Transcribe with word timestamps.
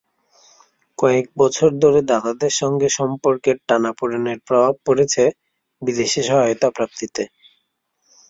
কয়েক 0.97 1.25
বছর 1.37 1.69
ধরে 1.83 1.99
দাতাদের 2.11 2.53
সঙ্গে 2.61 2.87
সম্পর্কের 2.99 3.57
টানাপোড়েনের 3.67 4.39
প্রভাব 4.47 4.73
পড়েছে 4.85 5.23
বিদেশি 5.81 6.21
সহায়তা 6.23 6.67
প্রাপ্তিতে। 6.69 7.23